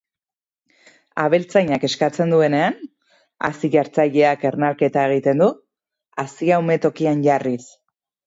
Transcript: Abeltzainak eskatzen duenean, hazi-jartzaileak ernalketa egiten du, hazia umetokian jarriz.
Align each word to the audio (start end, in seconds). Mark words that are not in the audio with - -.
Abeltzainak 1.23 1.83
eskatzen 1.87 2.31
duenean, 2.35 2.79
hazi-jartzaileak 3.49 4.47
ernalketa 4.51 5.05
egiten 5.11 5.45
du, 5.45 5.49
hazia 6.25 6.61
umetokian 6.65 7.23
jarriz. 7.29 7.63